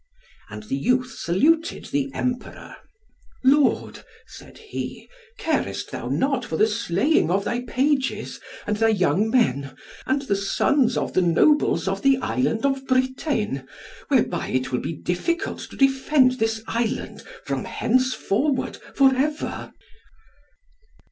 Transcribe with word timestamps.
And 0.49 0.63
the 0.63 0.75
youth 0.77 1.11
saluted 1.19 1.85
the 1.91 2.09
Emperor: 2.11 2.75
"Lord," 3.43 4.03
said 4.25 4.57
he, 4.57 5.07
"carest 5.37 5.91
thou 5.91 6.07
not 6.09 6.43
for 6.43 6.57
the 6.57 6.65
slaying 6.65 7.29
of 7.29 7.43
thy 7.43 7.59
pages, 7.61 8.39
and 8.65 8.77
thy 8.77 8.87
young 8.87 9.29
men, 9.29 9.75
and 10.07 10.23
the 10.23 10.35
sons 10.35 10.97
of 10.97 11.13
the 11.13 11.21
nobles 11.21 11.87
of 11.87 12.01
the 12.01 12.17
Island 12.17 12.65
of 12.65 12.87
Britain, 12.87 13.67
whereby 14.07 14.47
it 14.47 14.71
will 14.71 14.79
be 14.81 14.93
difficult 14.99 15.59
to 15.69 15.77
defend 15.77 16.39
this 16.39 16.63
Island 16.65 17.21
from 17.45 17.65
henceforward 17.65 18.79
for 18.95 19.15
ever?" 19.15 19.71